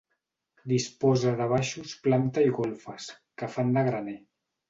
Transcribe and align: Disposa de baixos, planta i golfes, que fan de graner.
Disposa 0.71 1.33
de 1.41 1.47
baixos, 1.51 1.93
planta 2.07 2.45
i 2.47 2.55
golfes, 2.59 3.11
que 3.41 3.53
fan 3.57 3.73
de 3.79 3.87
graner. 3.91 4.19